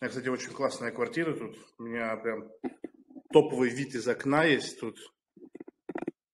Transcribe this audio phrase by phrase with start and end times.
[0.00, 1.58] Меня, кстати, очень классная квартира тут.
[1.78, 2.50] У меня прям
[3.32, 4.98] топовый вид из окна есть тут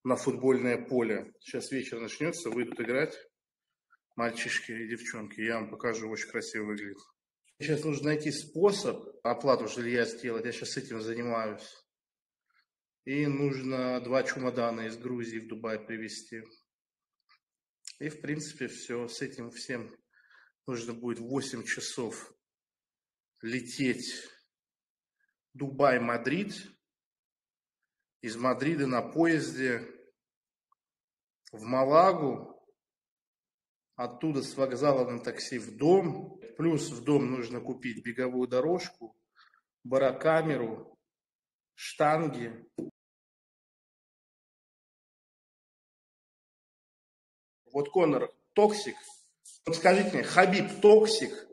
[0.05, 1.33] на футбольное поле.
[1.41, 3.19] Сейчас вечер начнется, выйдут играть
[4.15, 5.41] мальчишки и девчонки.
[5.41, 6.99] Я вам покажу, очень красиво выглядит.
[7.59, 10.45] Сейчас нужно найти способ оплату жилья сделать.
[10.45, 11.69] Я сейчас этим занимаюсь.
[13.05, 16.43] И нужно два чемодана из Грузии в Дубай привезти.
[17.99, 19.09] И, в принципе, все.
[19.09, 19.93] С этим всем
[20.69, 22.33] нужно будет 8 часов
[23.47, 24.13] лететь
[25.55, 26.53] Дубай-Мадрид.
[28.21, 29.83] Из Мадрида на поезде
[31.53, 32.53] в Малагу.
[33.95, 36.41] Оттуда с вокзала на такси в дом.
[36.57, 39.17] Плюс в дом нужно купить беговую дорожку,
[39.85, 40.99] барокамеру,
[41.75, 42.67] штанги,
[47.77, 48.97] Вот Конор токсик.
[49.67, 51.46] Вот скажите мне, Хабиб токсик?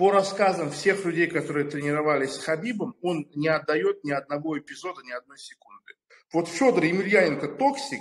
[0.00, 5.12] По рассказам всех людей, которые тренировались с Хабибом, он не отдает ни одного эпизода, ни
[5.12, 5.92] одной секунды.
[6.32, 8.00] Вот Федор Емельяненко токсик.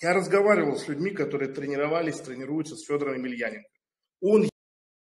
[0.00, 3.68] Я разговаривал с людьми, которые тренировались, тренируются с Федором Емельяненко.
[4.20, 4.48] Он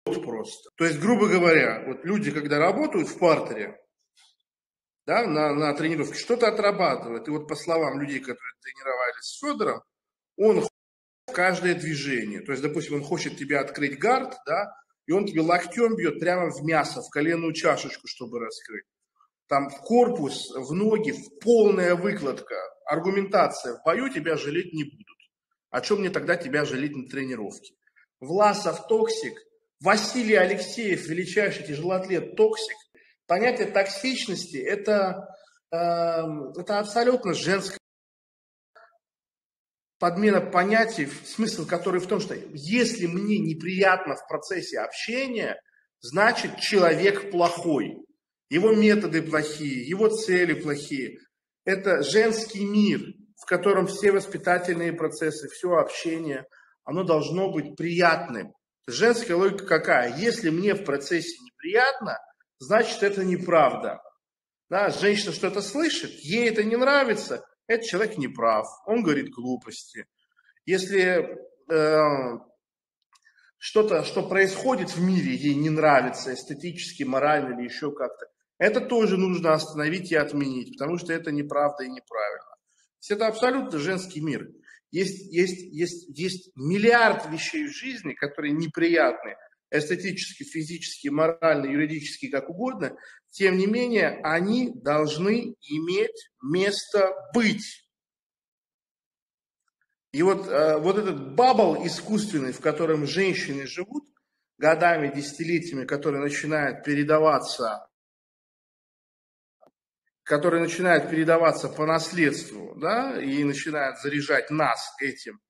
[0.05, 0.69] просто.
[0.77, 3.77] То есть, грубо говоря, вот люди, когда работают в партере,
[5.05, 7.27] да, на, на тренировке, что-то отрабатывают.
[7.27, 9.81] И вот по словам людей, которые тренировались с Федором,
[10.37, 10.65] он
[11.33, 12.39] каждое движение.
[12.39, 14.71] То есть, допустим, он хочет тебе открыть guard, да,
[15.05, 18.85] и он тебе локтем бьет прямо в мясо, в коленную чашечку, чтобы раскрыть.
[19.47, 22.55] Там в корпус, в ноги, в полная выкладка.
[22.85, 23.75] Аргументация.
[23.77, 25.17] В бою тебя жалеть не будут.
[25.69, 27.73] О чем мне тогда тебя жалеть на тренировке?
[28.19, 29.33] Власов токсик,
[29.81, 32.77] Василий Алексеев, величайший тяжелоатлет токсик.
[33.27, 35.27] Понятие токсичности это,
[35.71, 37.79] э, это абсолютно женское
[40.03, 45.55] подмена понятий, смысл который в том, что если мне неприятно в процессе общения,
[46.01, 47.95] значит человек плохой.
[48.49, 51.19] Его методы плохие, его цели плохие.
[51.63, 52.99] Это женский мир,
[53.41, 56.47] в котором все воспитательные процессы, все общение,
[56.83, 58.51] оно должно быть приятным.
[58.85, 60.17] Женская логика какая?
[60.17, 62.17] Если мне в процессе неприятно,
[62.59, 64.01] значит это неправда.
[64.69, 70.05] Да, женщина что-то слышит, ей это не нравится, этот человек не прав, он говорит глупости.
[70.65, 71.37] Если
[71.69, 72.39] э,
[73.57, 79.17] что-то, что происходит в мире, ей не нравится эстетически, морально или еще как-то, это тоже
[79.17, 82.55] нужно остановить и отменить, потому что это неправда и неправильно.
[83.09, 84.47] Это абсолютно женский мир.
[84.91, 89.35] Есть, есть, есть, есть миллиард вещей в жизни, которые неприятны,
[89.73, 92.95] эстетически, физически, морально, юридически, как угодно,
[93.31, 97.89] тем не менее, они должны иметь место быть.
[100.11, 104.05] И вот, э, вот этот бабл искусственный, в котором женщины живут
[104.59, 107.87] годами, десятилетиями, который начинает передаваться
[110.23, 115.41] который начинает передаваться по наследству, да, и начинает заряжать нас этим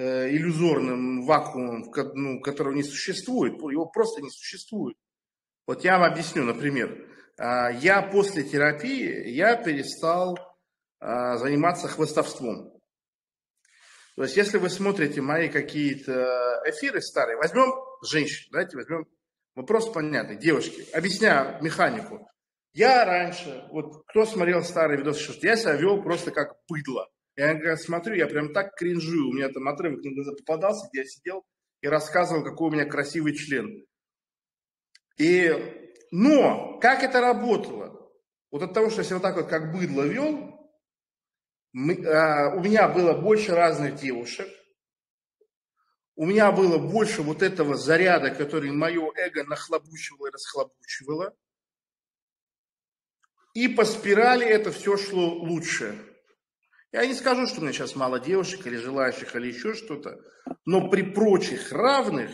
[0.00, 4.96] иллюзорным вакуумом, ну, которого не существует, его просто не существует.
[5.66, 10.38] Вот я вам объясню, например, э, я после терапии, я перестал
[11.00, 12.72] э, заниматься хвостовством.
[14.14, 17.72] То есть, если вы смотрите мои какие-то эфиры старые, возьмем
[18.08, 19.06] женщин, давайте возьмем
[19.54, 22.28] вопрос понятный, девушки, объясняю механику.
[22.72, 27.08] Я раньше, вот кто смотрел старые видосы, я себя вел просто как быдло.
[27.38, 29.28] Я когда смотрю, я прям так кринжую.
[29.28, 31.46] У меня там отрывок на глаза попадался, где я сидел
[31.80, 33.86] и рассказывал, какой у меня красивый член.
[35.18, 35.52] И,
[36.10, 38.10] но, как это работало?
[38.50, 40.68] Вот от того, что я себя вот так вот как быдло вел,
[41.72, 44.48] мы, а, у меня было больше разных девушек,
[46.16, 51.36] у меня было больше вот этого заряда, который мое эго нахлобучивало и расхлобучивало.
[53.54, 56.07] И по спирали это все шло лучше.
[56.92, 60.18] Я не скажу, что у меня сейчас мало девушек или желающих, или еще что-то,
[60.64, 62.30] но при прочих равных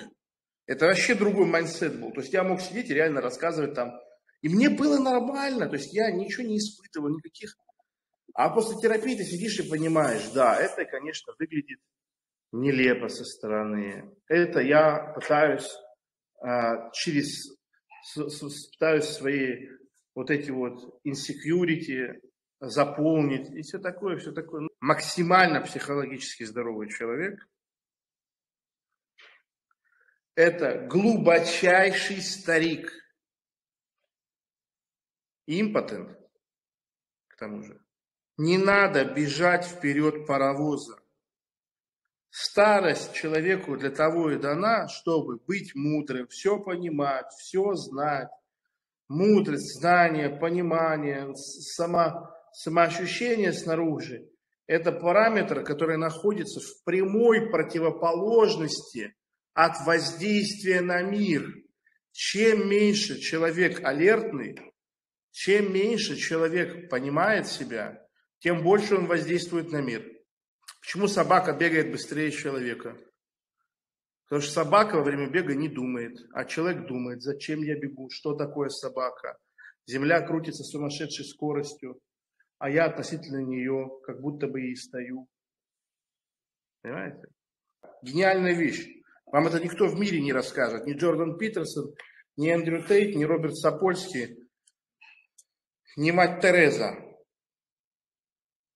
[0.66, 2.12] это вообще другой mindset был.
[2.12, 3.92] То есть я мог сидеть и реально рассказывать там.
[4.42, 7.56] И мне было нормально, то есть я ничего не испытывал, никаких...
[8.34, 11.78] А после терапии ты сидишь и понимаешь, да, это, конечно, выглядит
[12.52, 14.12] нелепо со стороны.
[14.28, 15.68] Это я пытаюсь
[16.40, 17.56] а, через...
[18.06, 19.68] С, с, пытаюсь свои
[20.14, 22.20] вот эти вот insecurity,
[22.60, 24.68] заполнить и все такое, все такое.
[24.80, 27.46] Максимально психологически здоровый человек–
[30.34, 32.92] это глубочайший старик,
[35.46, 36.18] импотент,
[37.28, 37.80] к тому же.
[38.36, 40.98] Не надо бежать вперед паровоза.
[42.30, 48.30] Старость человеку для того и дана, чтобы быть мудрым, все понимать, все знать,
[49.06, 54.28] мудрость, знание, понимание, само, самоощущение снаружи–
[54.66, 59.14] это параметры, которые находятся в прямой противоположности
[59.52, 61.52] от воздействия на мир.
[62.12, 64.58] Чем меньше человек алертный,
[65.32, 68.06] чем меньше человек понимает себя,
[68.38, 70.04] тем больше он воздействует на мир.
[70.80, 72.96] Почему собака бегает быстрее человека?
[74.24, 78.34] Потому что собака во время бега не думает, а человек думает, зачем я бегу, что
[78.34, 79.38] такое собака.
[79.86, 82.00] Земля крутится с сумасшедшей скоростью,
[82.58, 85.28] а я относительно нее как будто бы и стою.
[86.82, 87.28] Понимаете?
[88.02, 88.86] Гениальная вещь.
[89.26, 90.86] Вам это никто в мире не расскажет.
[90.86, 91.94] Ни Джордан Питерсон,
[92.36, 94.36] ни Эндрю Тейт, ни Роберт Сапольский,
[95.96, 96.96] ни мать Тереза.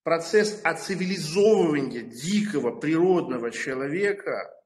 [0.02, 4.54] Процесс оцивилизовывания дикого природного человека–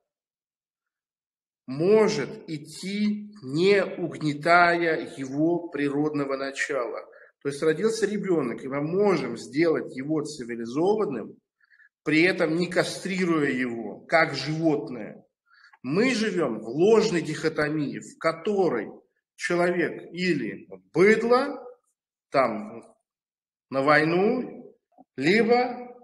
[1.66, 7.08] может идти, не угнетая его природного начала.
[7.42, 11.36] То есть родился ребенок, и мы можем сделать его цивилизованным,
[12.04, 15.24] при этом не кастрируя его, как животное.
[15.82, 18.88] Мы живем в ложной дихотомии, в которой
[19.36, 21.66] человек или быдло,
[22.30, 22.82] там
[23.70, 24.76] на войну,
[25.16, 25.96] либо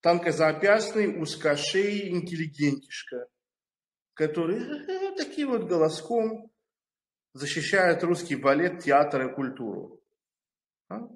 [0.00, 3.26] тонкозапястный, узкошей интеллигентишка–
[4.16, 6.50] которые э, таким вот голоском
[7.34, 10.00] защищают русский балет, театр и культуру.
[10.88, 11.08] А?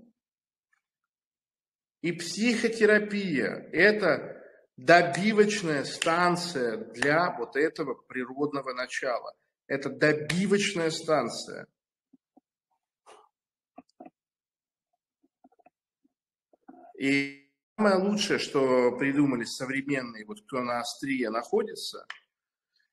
[2.03, 4.43] И психотерапия– это
[4.77, 9.35] добивочная станция для вот этого природного начала.
[9.67, 11.67] Это добивочная станция.
[16.99, 22.07] И самое лучшее, что придумали современные, вот кто на острие находится–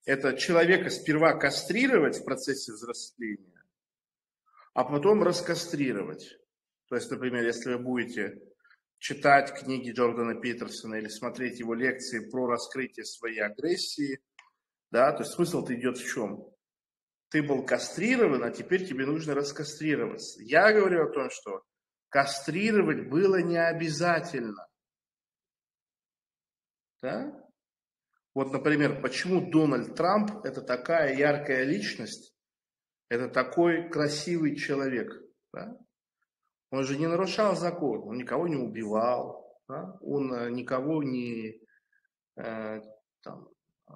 [0.07, 3.61] это человека сперва кастрировать в процессе взросления,
[4.73, 6.39] а потом раскастрировать.
[6.89, 8.41] То есть, например, если вы будете
[8.99, 14.19] читать книги Джордана Питерсона или смотреть его лекции про раскрытие своей агрессии,
[14.91, 16.45] да, то есть смысл-то идет в чем?
[17.29, 20.41] Ты был кастрирован, а теперь тебе нужно раскастрироваться.
[20.41, 21.63] Я говорю о том, что
[22.09, 24.65] кастрировать было не обязательно.
[27.01, 27.33] Да?
[28.33, 32.33] Вот, например, почему Дональд Трамп– это такая яркая личность,
[33.09, 35.11] это такой красивый человек.
[35.53, 35.77] Да?
[36.69, 39.97] Он же не нарушал закон, он никого не убивал, да?
[40.01, 41.61] он э, никого не,
[42.35, 42.81] э,
[43.21, 43.49] там,
[43.89, 43.93] э,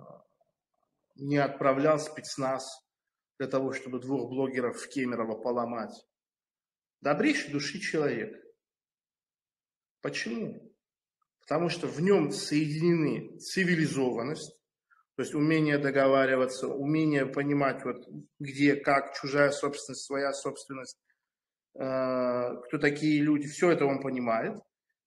[1.15, 2.65] не отправлял спецназ
[3.37, 5.93] для того, чтобы двух блогеров в Кемерово поломать.
[7.01, 8.41] Добрейший души человек.
[10.01, 10.71] Почему?
[11.51, 14.57] потому что в нем соединены цивилизованность,
[15.17, 18.07] то есть умение договариваться, умение понимать, вот
[18.39, 20.97] где, как, чужая собственность, своя собственность,
[21.73, 24.57] кто такие люди, все это он понимает,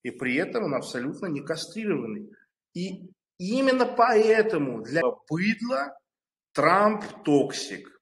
[0.02, 2.31] и при этом он абсолютно не кастрированный.
[2.75, 5.99] И именно поэтому для быдла
[6.52, 8.00] Трамп токсик.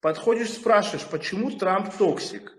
[0.00, 2.56] Подходишь, спрашиваешь, почему Трамп токсик?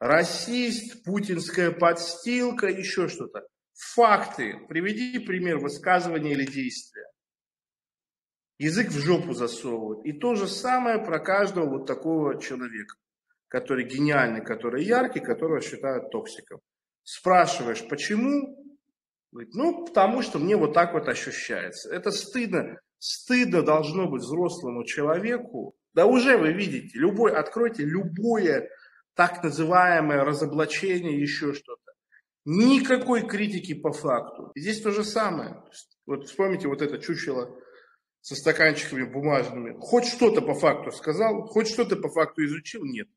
[0.00, 3.46] Расист, путинская подстилка, еще что-то.
[3.94, 4.66] Факты.
[4.68, 7.06] Приведи пример высказывания или действия.
[8.58, 10.06] Язык в жопу засовывают.
[10.06, 12.96] И то же самое про каждого вот такого человека,
[13.48, 16.60] который гениальный, который яркий, которого считают токсиком.
[17.02, 18.56] Спрашиваешь, почему?
[19.30, 21.92] Говорит, ну, потому что мне вот так вот ощущается.
[21.92, 22.78] Это стыдно.
[22.98, 25.74] Стыдно должно быть взрослому человеку.
[25.92, 28.68] Да уже вы видите, любой, откройте любое
[29.14, 31.92] так называемое разоблачение, еще что-то.
[32.44, 34.52] Никакой критики по факту.
[34.54, 35.62] здесь то же самое.
[36.06, 37.56] Вот вспомните вот это чучело
[38.20, 39.76] со стаканчиками бумажными.
[39.80, 42.84] Хоть что-то по факту сказал, хоть что-то по факту изучил?
[42.84, 43.08] Нет.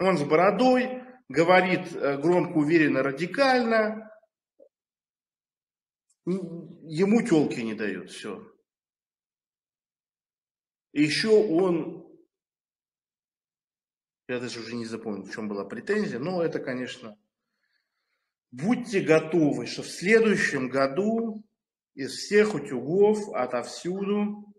[0.00, 4.10] Он с бородой, говорит э, громко, уверенно, радикально.
[6.24, 8.52] Ему телки не дают, все.
[10.92, 12.06] Еще он,
[14.28, 17.16] я даже уже не запомнил, в чем была претензия, но это, конечно,
[18.50, 21.44] Будьте готовы, что в следующем году
[21.94, 24.54] из всех утюгов, отовсюду,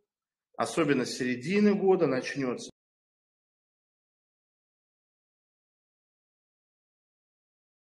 [0.58, 2.70] особенно с середины года, начнется